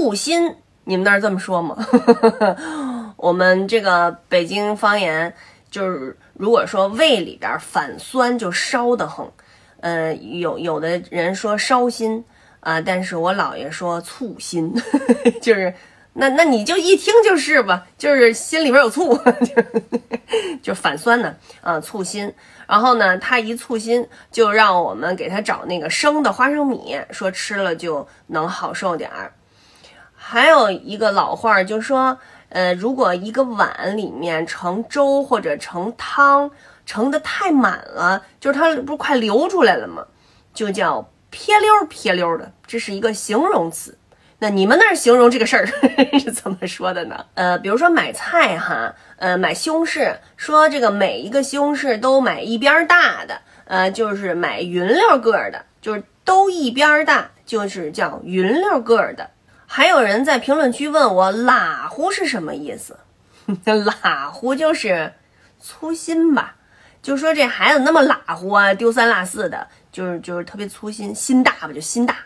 [0.00, 1.76] 醋心，你们那儿这么说吗？
[3.18, 5.34] 我们这个北京方言
[5.70, 9.30] 就是，如果说胃里边反酸就烧得很，
[9.80, 12.24] 呃，有有的人说烧心
[12.60, 14.72] 啊，但是我姥爷说醋心，
[15.42, 15.74] 就是
[16.14, 19.20] 那那你就一听就是吧，就是心里边有醋，
[20.62, 22.32] 就反酸呢啊，醋心。
[22.66, 29.30] 然后呢，他一醋心就让我们给他找那个生的花生米，说吃了就能好受点儿。
[30.30, 32.16] 还有一个老话儿就是说，
[32.50, 36.48] 呃，如果一个碗里面盛粥或者盛汤
[36.86, 40.06] 盛的太满了，就是它不是快流出来了吗？
[40.54, 43.98] 就叫撇溜撇溜的，这是一个形容词。
[44.38, 45.66] 那你们那儿形容这个事儿
[46.20, 47.26] 是怎么说的呢？
[47.34, 48.94] 呃，比如说买菜哈。
[49.16, 59.28] 呃，买西红柿，说这个每一个西红柿都买一边大的，呃，就是买匀溜个儿的，就是都一边大，就是叫匀溜个儿的。
[59.72, 62.98] 还有人在评论区问我“拉呼”是什么意思
[64.02, 65.12] ？“拉呼”就是
[65.60, 66.56] 粗心吧，
[67.00, 72.16] 就说这孩子那么拉呼啊，丢三落四的，就是就是特别粗心，心大吧，就心大。